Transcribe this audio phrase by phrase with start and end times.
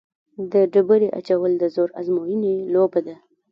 [0.51, 3.15] د ډبرې اچول د زور ازموینې لوبه ده.